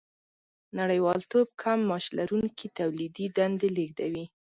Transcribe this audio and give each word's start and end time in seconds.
نړیوالتوب 0.79 1.47
کم 1.61 1.79
معاش 1.89 2.05
لرونکي 2.17 2.67
تولیدي 2.79 3.25
دندې 3.37 3.67
لېږدوي 3.77 4.25